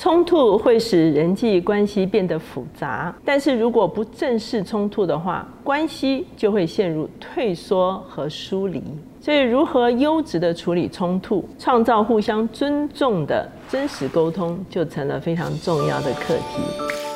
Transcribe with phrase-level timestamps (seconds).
[0.00, 8.82] 冲突会使人际关系变得复杂，但是如果不正视冲突的话，关系就会陷入退缩和疏离。
[9.20, 17.09] 所以，如何优质的处理冲突，创造互相尊重的真实沟通，就成了非常重要的课题。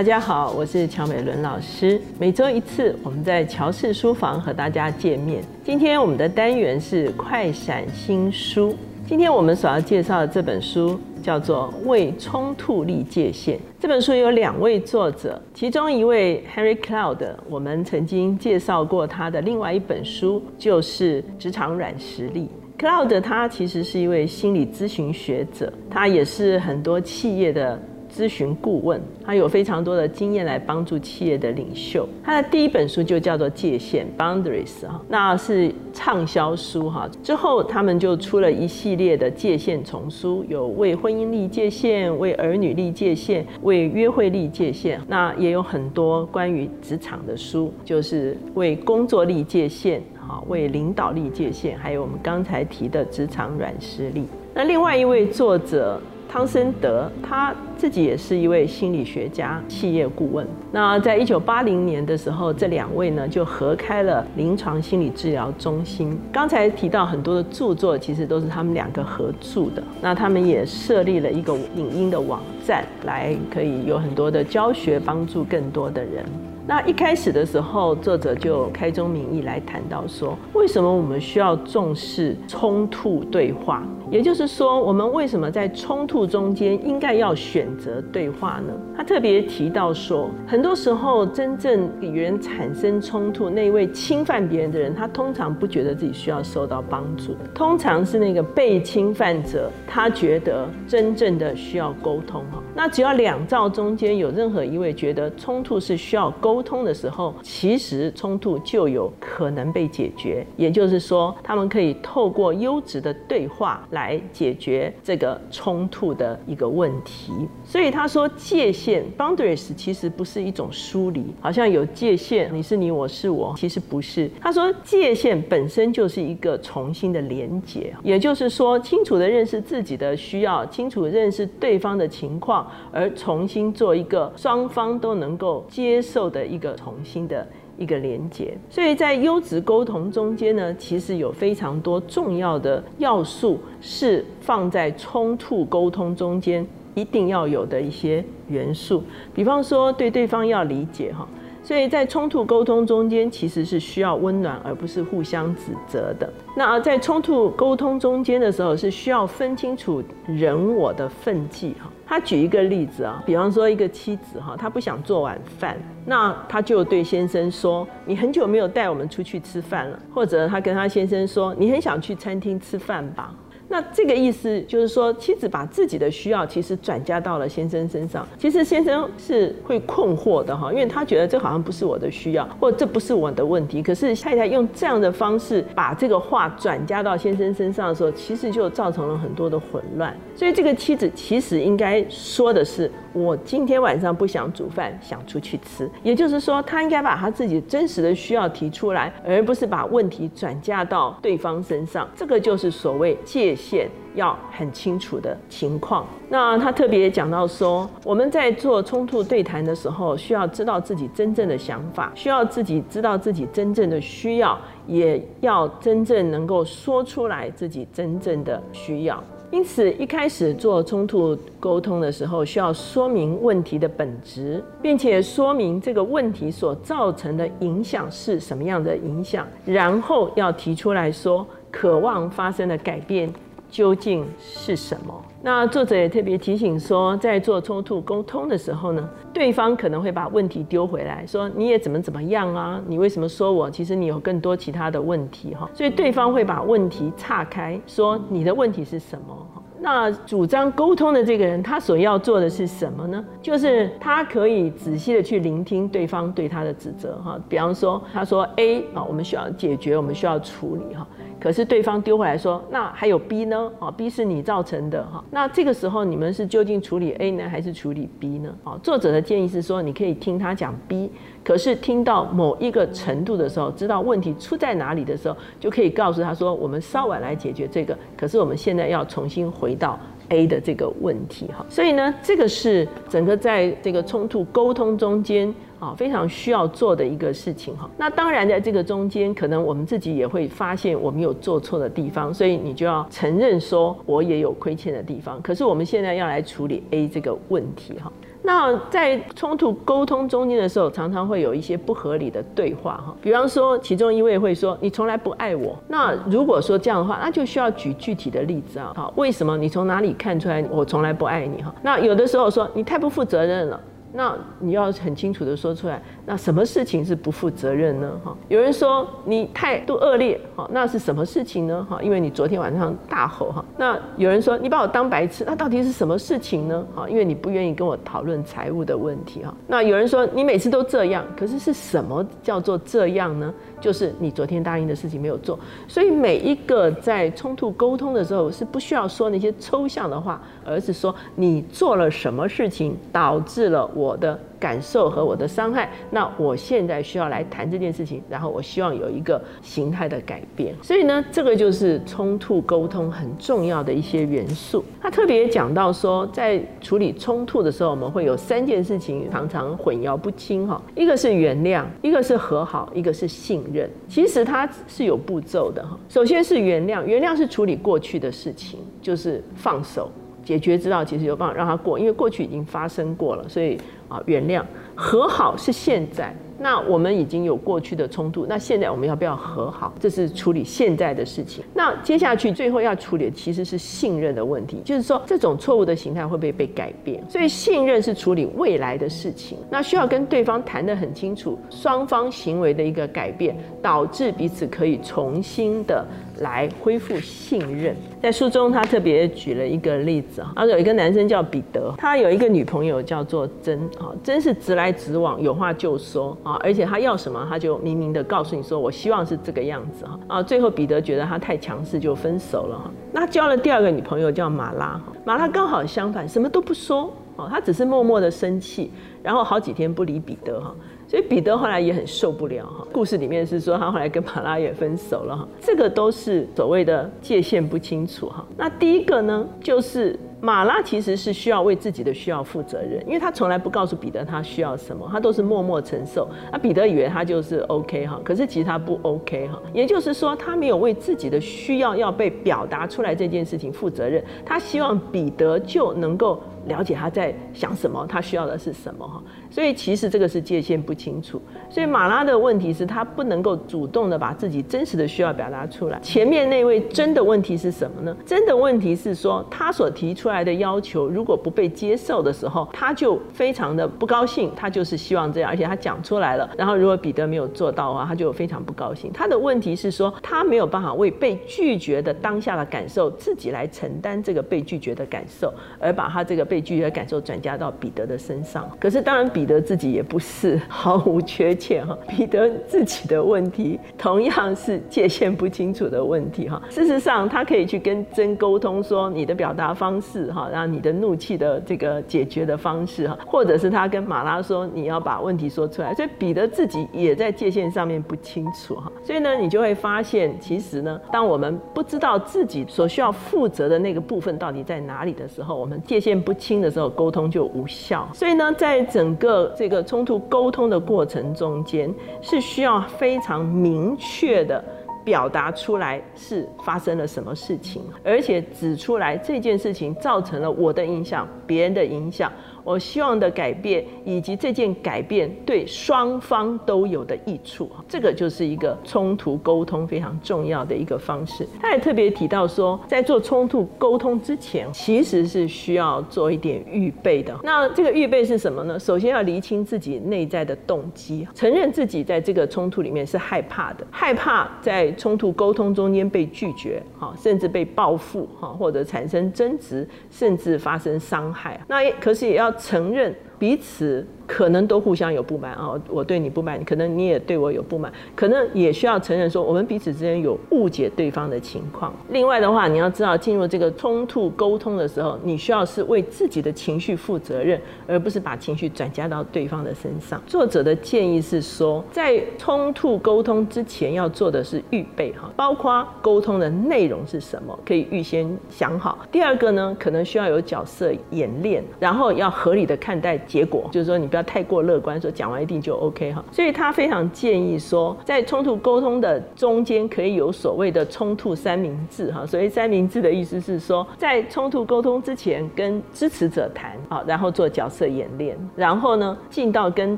[0.00, 2.00] 大家好，我是乔美伦老师。
[2.18, 5.44] 每周一次，我们在乔氏书房和大家见面。
[5.62, 8.74] 今天我们的单元是快闪新书。
[9.06, 13.58] 今天我们所要介绍的这本书叫做《为冲突立界限》。
[13.78, 22.48] 这本书有两位作者，其中一位 Henry Cloud，我们曾经介绍过他的另外一本书，就是《职场软实力》。
[22.82, 27.78] Cloud 他其实是一位心理咨询学者，他也是很多企业的。
[28.14, 32.08] 咨询顾问，他有非常多的经验来帮助企业的领袖。
[32.22, 37.08] 他的第一本书就叫做《界限》（Boundaries） 哈，那是畅销书哈。
[37.22, 45.00] 之后他们就出了一系列的界限丛书，有为婚姻立界限、为儿女立界限、为约会立界限。
[45.06, 54.24] 那也有很多关于职场的书，就是为工作立界限，哈，为领导立界限，还有我们刚才提的职场软实力。
[54.52, 56.00] 那另外一位作者。
[56.32, 60.46] 汤森德他自己也是一位心理学家、企业顾问。
[60.70, 66.16] 那在一九八零年的时候，这两位呢就合开了临床心理治疗中心。
[66.32, 69.82] 刚才提到很多的著作，其实都是他们两个合著的。
[70.00, 76.24] 那他们也设立了一个影音的网站，来可以有很多的教学，帮助更多的人。
[76.64, 83.82] 那一开始的时候，作者就开宗明义来谈到说，为什么我们需要重视冲突对话？
[84.10, 88.72] 也就是说，我们为什么在冲突中间应该要选择对话呢？
[88.96, 102.60] 他特别提到说，很多时候真正与人产生冲突，那一位侵犯别人的人，他通常不觉得自己需要受到帮助，通常是那个被侵犯者，他觉得真正的需要沟通哈。
[102.74, 110.44] 那只要两造中间有任何一位觉得冲突是需要沟通的时候，其实冲突就有可能被解决。
[110.56, 117.32] 也就是说，他们可以透过优质的对话来来解决这个冲突的一个问题。
[117.62, 124.30] 所以他说，界限 （boundaries） 其实不是一种疏离，好像有界限，你是你，我是我，其实不是。
[124.40, 132.66] 他说，界限本身就是一个重新的连结，也就是说，清楚的认识自己的需要，清楚认识对方的情况。
[132.90, 137.46] 而重新做一个双方都能够接受的一个重新的
[137.80, 146.64] 一个连接，所以在优质沟通中间呢，其实有非常多重要的要素是放在冲突沟通中间
[146.94, 149.02] 一定要有的一些元素，
[149.34, 151.26] 比方说对对方要理解哈。
[151.62, 156.28] 所以在冲突沟通中间，其实是需要温暖，而不是互相指责的。
[156.56, 161.90] 那在冲突沟通中间的时候，是需要分清楚人我的分际哈。
[162.06, 165.76] 他举一个例子啊，比方说一个妻子哈，她不想做晚饭，
[166.10, 173.32] 那他就对先生说：“你很久没有带我们出去吃饭了。”或者他跟他先生说：“你很想去餐厅吃饭吧？”
[173.72, 178.26] 那这个意思就是说，妻子把自己的需要其实转嫁到了先生身上。
[178.36, 183.80] 其实先生是会困惑的哈，因为他觉得这好像不是我的需要，或这不是我的问题。
[183.80, 190.12] 可是太太用这样的方式把这个话转嫁到先生身上的时候，其实就造成了很多的混乱。
[190.34, 192.90] 所以这个妻子其实应该说的是。
[193.12, 195.90] 我今天晚上不想煮饭，想出去吃。
[196.02, 202.08] 也就是说，他应该把他自己真实的需要提出来，而不是把问题转嫁到对方身上。
[202.14, 206.06] 这个就是所谓界限要很清楚的情况。
[206.28, 219.22] 那他特别讲到说，我们在做冲突对谈的时候，需要知道自己真正的想法，需要自己知道自己真正的需要，也要真正能够说出来自己真正的需要。
[219.50, 233.28] 因此，一开始做冲突沟通的时候，需要说明问题的本质，并且说明这个问题所造成的影响是什么样的影响，然后要提出来说，渴望发生的改变
[233.70, 235.14] 究竟是什么。
[235.42, 242.80] 那作者也特别提醒说，在做冲突沟通的时候呢，对方可能会把问题丢回来，说你也怎么怎么样啊？
[242.86, 243.70] 你为什么说我？
[243.70, 245.70] 其实你有更多其他的问题哈。
[245.72, 249.34] 所以对方会把问题岔开，说你的问题是什么？
[249.82, 253.24] 那主张沟通的这个人，他所要做的是什么呢？
[253.40, 257.40] 就是他可以仔细的去聆听对方对他的指责哈。
[257.48, 261.06] 比方说，他说 A 啊，我们需要解决，我们需要处理哈。
[261.40, 263.72] 可是对方丢回来说，那还有 B 呢？
[263.78, 265.24] 啊，B 是你造成的哈。
[265.30, 268.54] 那这个时候你们是究竟处理 A 呢，还是处理 B 呢？
[268.62, 271.10] 啊，作者的建议是说，你可以听他讲 B，
[271.42, 279.98] 可是听到某一个程度的时候，知道问题出在哪里的时候，就可以告诉他说，我们稍晚来解决这个，可是我们现在要重新回到。
[280.32, 287.90] A 的这个问题哈，所以呢，这个是整个在这个冲突沟通中间啊，非常需要做的一个事情哈。
[287.96, 295.40] 那当然，在这个中间，可能我们自己也会发现我们有做错的地方，所以你就要承认说我也有亏欠的地方。
[295.42, 298.12] 可是我们现在要来处理 A 这个问题哈。
[298.42, 303.14] 那在冲突沟通中间的时候，常常会有一些不合理的对话哈。
[303.20, 308.92] 比方说，其中一位会说：“你从来不爱我。”那如果说这样的话，那就需要举具体的例子啊。
[308.96, 309.58] 好，为什么？
[309.58, 311.62] 你从哪里看出来我从来不爱你？
[311.62, 313.78] 哈，那有的时候说你太不负责任了。
[314.12, 318.10] 那你要很清楚的说出来，那什么事情是不负责任呢？
[318.24, 321.86] 哈，有人说你态度恶劣，哈，那是什么事情呢？
[321.88, 326.84] 哈，因为你昨天晚上大吼，哈，那有人说你把我当白痴，那到底是什么事情呢？
[326.94, 333.54] 哈，因为你不愿意跟我讨论财务的问题，哈，那有人说你每次都这样，可是是什么叫做这样呢？
[333.80, 335.58] 就是你昨天答应的事情没有做，
[335.88, 344.38] 所以每一个在冲突沟通的时候是不需要说那些抽象的话，而是说你做了什么事情导致了我的。
[344.60, 350.74] 感受和我的伤害，那我现在需要来谈这件事情，然后我希望有一个形态的改变。
[350.82, 354.84] 所以呢，这个就是冲突沟通很重要的一些元素。
[355.00, 363.88] 他特别讲到说，在处理冲突的时候，我们会有三件事情常常混淆不清哈，一个是原谅，一个是和好，一个是信任。
[364.10, 365.98] 其实它是有步骤的哈。
[366.10, 370.10] 首先是原谅，原谅是处理过去的事情，就是放手。
[370.44, 373.78] 解决之道其实有办法让他过，因为过去已经发生过了，所以
[374.08, 374.62] 啊，原谅
[374.94, 376.34] 和好是现在。
[376.62, 379.94] 那我们已经有过去的冲突，那现在我们要不要和好？
[379.98, 381.64] 这是处理现在的事情。
[381.72, 387.24] 那接下去最后要处理的其实是信任的问题，就是说这种错误的形态会不会被改变？
[387.30, 396.06] 所以信任是处理未来的事情，那需要跟对方谈得很清楚，双方行为的一个改变，导致彼此可以重新的
[396.40, 397.96] 来恢复信任。
[398.20, 406.58] 在书中他特别举了一个例子啊，有一个男生叫彼得，他有一个女朋友叫做珍啊，真是直来直往，有话就说啊。
[406.62, 410.42] 而且他要什么，他就明明的告诉你说，我希望是这个样子哈啊。
[410.42, 412.90] 最后彼得觉得他太强势，就分手了哈。
[413.12, 418.90] 那交了第二个女朋友叫马拉哈，马拉刚好相反，什么都不说哦，他只是默默的生气，
[419.22, 420.74] 然后好几天不理彼得哈。
[421.10, 422.86] 所以彼得后来也很受不了哈。
[422.92, 425.48] 故事里面是说他后来跟马拉也分手了哈。
[425.60, 428.46] 这个都是所谓的界限不清楚哈。
[428.56, 430.16] 那第一个呢，就是。
[430.42, 436.26] 马拉其实是需要为自己的需要负责任，因为他从来不告诉彼得他需要什么，他都是默默承受。
[436.50, 439.60] 那彼得以为他就是 OK 哈，可是其实他不 OK 哈。
[439.74, 444.24] 也就是说，他没有为自己的需要要被表达出来这件事情负责任。
[444.42, 449.22] 他希望彼得就能够了解他在想什么，他需要的是什么哈。
[449.50, 451.40] 所以其实这个是界限不清楚。
[451.68, 455.98] 所以马拉的问题是他不能够主动的把自己真实的需要表达出来。
[456.00, 458.16] 前面那位真的问题是什么呢？
[458.24, 464.52] 真的问题是说他所提出来的要求如果不被接受的时候，他就非常的不高兴。
[464.56, 466.48] 他就是希望这样，而且他讲出来了。
[466.56, 469.12] 然后如果彼得没有做到的话，他就非常不高兴。
[469.12, 478.68] 他的问题是说他没有办法为被拒绝的当下的感受自己来承担这个被拒绝的感受，而把他这个被拒绝的感受转嫁到彼得的身上。
[478.80, 481.96] 可是当然彼得自己也不是 毫无缺欠哈。
[482.08, 486.60] 彼得自己的问题同样是界限不清楚的问题哈。
[486.68, 490.48] 事实上，他可以去跟真沟通说你的表达方式哈。
[490.50, 508.08] 然后你的怒气的这个解决的方式哈，或者是他跟马拉说你要把问题说出来，所以彼得自己也在界限上面不清楚哈，所以呢，你就会发现其实呢，当我们不知道自己所需要负责的那个部分到底在哪里的时候，我们界限不轻的时候，沟通就无效。
[508.14, 514.64] 所以呢，在整个这个冲突沟通的过程中间，是需要非常明确的。
[515.04, 522.30] 表达出来是发生了什么事情，而且指出来这件事情造成了我的影响，别人的影响。
[522.62, 531.48] 我希望的改变，以及这件改变对双方都有的益处，这个就是一个冲突沟通非常重要的一个方式。
[531.58, 537.34] 他也特别提到说，在做冲突沟通之前，其实是需要做一点预备的。
[537.42, 538.78] 那这个预备是什么呢？
[538.78, 551.60] 首先要厘清自己内在的动机，承认自己在这个冲突里面是害怕的，害怕在冲突沟通中间被拒绝，哈，甚至被报复，哈，或者产生争执，甚至发生伤害。
[551.66, 552.50] 那可是也要。
[552.60, 554.06] 承认彼此。
[554.30, 561.92] 可能都互相有不满啊，我对你不满，可能你也对我有不满，可能也需要承认说我们彼此之间有误解对方的情况。
[562.10, 570.22] 另外的话，你要知道进入这个冲突沟通的时候，你需要是为自己的情绪负责任，而不是把情绪转嫁到对方的身上。
[570.28, 579.00] 作者的建议是说，在冲突沟通之前要做的是预备哈，包括沟通的内容是什么，可以预先想好。
[579.10, 586.24] 第二个呢，可能需要有角色演练，然后要合理的看待结果，就是说你不要太过乐观，说讲完一定就 OK 哈。
[586.32, 592.26] 所以他非常建议说，在冲突沟通的中间可以有所谓的冲突三明治哈。
[592.26, 599.96] 所谓三明治的意思是说，在冲突沟通之前跟支持者谈啊，然后做角色演练，然后呢进到跟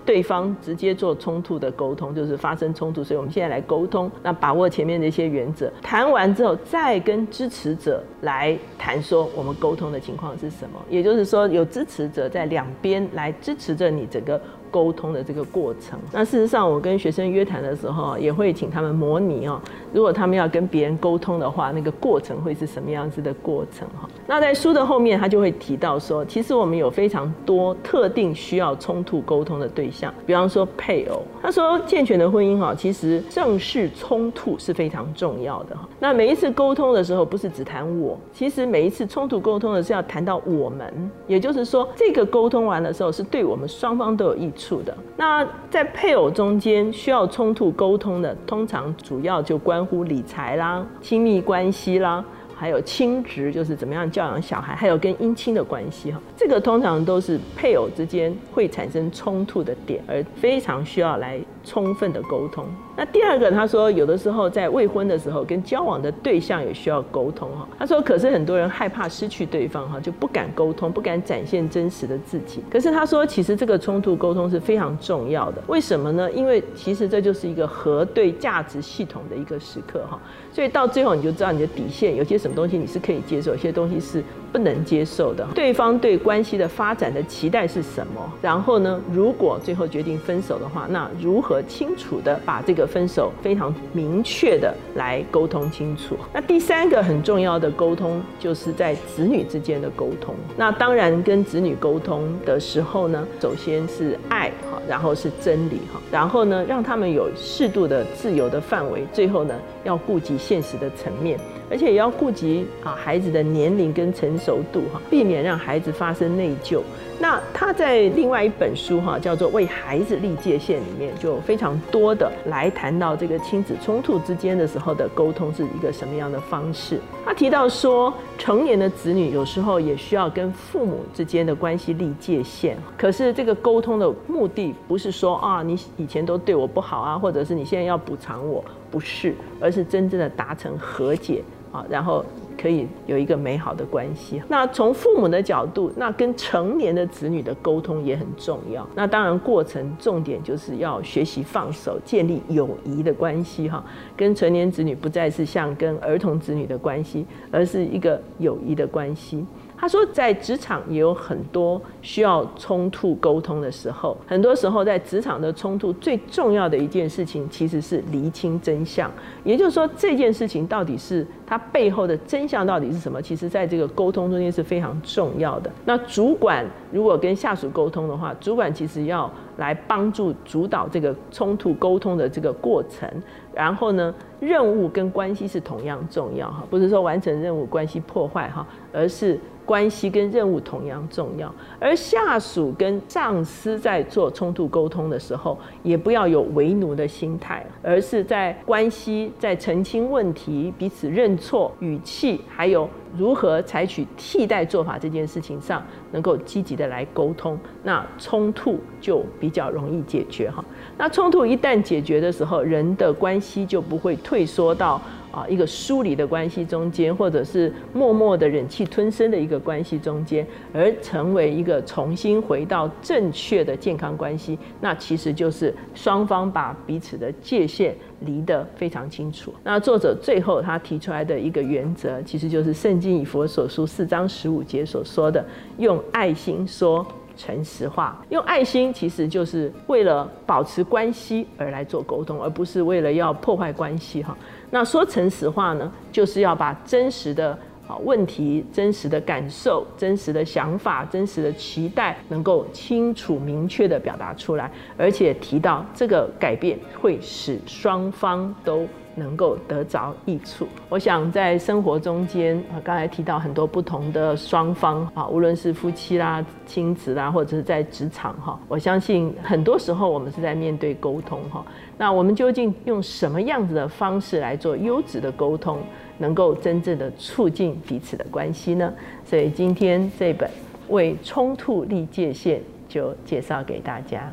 [0.00, 14.40] 对方直接做冲突的沟通，就是发生冲突，所以我们现在来沟通，那把握前面的一些原则，谈完之后再跟支持者来谈说我们沟通的情况是什么，也就是说有支持者在两边来来支持着你整个。
[14.72, 19.60] 沟通的这个过程，那事实上我跟学生约谈的时候，也会请他们模拟哦，
[19.92, 24.08] 如果他们要跟别人沟通的话，那个过程会是什么样子的过程哈？
[24.26, 31.22] 那在书的后面，他就会提到说，其实我们有非常多特定需要冲突沟通的对象，比方说配偶。
[31.42, 35.86] 他说，健全的婚姻哈，其实正式冲突是非常重要的哈。
[36.00, 44.61] 那每一次沟通的时候，不是只谈我，其实每一次冲突沟通的是要谈到我们，也就是说，这个沟通完的时候，是对我们双方都有益处。
[44.62, 56.20] 处的那在配偶中间需要冲突沟通的，通常主要就关乎理财啦、亲密关系啦，还有亲职，就是怎么样教养小孩，还有跟姻亲的关系哈。
[56.36, 61.40] 这个通常都是配偶之间会产生冲突的点，而非常需要来。
[61.64, 62.64] 充分的沟通。
[62.94, 67.66] 那第二个，他说有的时候在未婚的时候，跟交往的对象也需要沟通哈。
[67.78, 72.62] 他说，可是很多人害怕失去对方哈，就不敢沟通，不敢展现真实的自己。
[72.70, 75.62] 可是他说，其实这个冲突沟通是非常重要的。
[75.66, 76.30] 为什么呢？
[76.32, 80.20] 因为其实这就是一个核对价值系统的一个时刻哈。
[80.52, 84.22] 所以到最后你就知道你的底线，有些什么东西你是可以接受，有些东西是
[84.52, 85.46] 不能接受的。
[85.54, 88.20] 对方对关系的发展的期待是什么？
[88.42, 91.62] 然后呢，如果最后决定分手的话，那如何？
[91.62, 96.16] 清楚的把这个分手非常明确的来沟通清楚。
[96.32, 100.34] 那第三个很重要的沟通，就是在子女之间的沟通。
[100.56, 111.38] 那当然跟子女沟通的时候呢，首先是爱哈，然后是真理哈，然后呢让他们有适度的自由的范围，最后呢要顾及现实的层面。
[111.70, 116.80] 而且也要顾及啊孩子的年龄跟成熟度哈，避免让孩子发生内疚。
[117.18, 126.98] 那他在另外一本书哈，叫做《为孩子立界限》里面，就非常多的来谈到这个亲子冲突之间的时候的沟通是一个什么样的方式。
[127.24, 132.76] 他提到说，成年的子女有时候也需要跟父母之间的关系立界限。
[132.96, 141.42] 可是这个沟通的目的不是说啊，你以前都对我不好啊，或者是你现在要补偿我，不是，而是真正的达成和解。
[141.72, 142.22] 啊，然后
[142.60, 144.42] 可以有一个美好的关系。
[144.46, 148.86] 那从父母的角度，那跟成年的子女的沟通也很重要。
[148.94, 153.70] 那当然，过程重点就是要学习放手，建立友谊的关系。
[153.70, 153.82] 哈，
[154.14, 159.42] 跟成年子女不再是像跟儿童子女的关系，而是一个友谊的关系。
[159.82, 164.16] 他说，在职场也有很多需要冲突沟通的时候。
[164.28, 169.10] 很多时候，在职场的冲突最重要的一件事情，其实是厘清真相。
[169.42, 173.20] 也就是说，这件事情到底是它背后的真相到底是什么？
[173.20, 175.68] 其实在这个沟通中间是非常重要的。
[175.84, 183.10] 那主管如果跟下属沟通的话，主管其实要来帮助主导这个冲突沟通的这个过程。
[183.52, 189.36] 然后呢，任务跟关系是同样重要哈，不是说完成任务关系破坏哈，而是。
[189.64, 210.64] 关系跟任务同样重要，而下属跟上司在做冲突沟通的时候，也不要有为奴的心态，而是在关系在澄清问题、彼此认错、语气，还有如何采取替代做法这件事情上，能够积极的来沟通，那冲突就比较容易解决哈。
[210.98, 215.00] 那冲突一旦解决的时候，人的关系就不会退缩到。
[215.32, 229.52] 啊，一个疏离的关系中间，或者是默默的忍气吞声的一个关系中间，而成为一个重新回到正确的健康关系，那其实就是双方把彼此的界限离得非常清楚。
[229.64, 235.42] 那作者最后他提出来的一个原则，其实就是圣经以佛所书四章十五节所说的：
[235.78, 238.20] 用爱心说诚实化。
[238.30, 244.36] 用爱心其实就是为了保持关系而来做沟通，而不是为了要破坏关系哈。
[244.70, 258.86] 那说诚实话呢，就是要把真实的啊问题、真实的感受、真实的想法、真实的期待，能够清楚明确的表达出来，而且提到这个改变会使双方都。
[259.14, 260.66] 能够得着益处。
[260.88, 271.64] 我想在生活中间啊，刚才提到很多不同的双方啊，无论是夫妻啦、亲子啦，或者是在职场哈，我相信很多时候我们是在面对沟通哈。
[271.96, 275.78] 那我们究竟用什么样子的方式来做优质的沟通，
[276.18, 278.92] 能够真正的促进彼此的关系呢？
[279.24, 280.48] 所以今天这本
[280.88, 284.32] 《为冲突立界限》就介绍给大家。